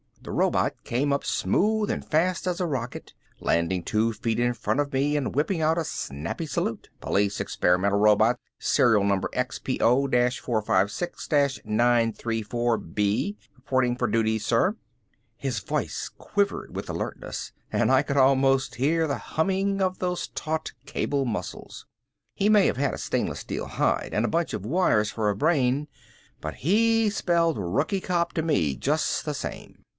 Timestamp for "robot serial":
7.99-9.03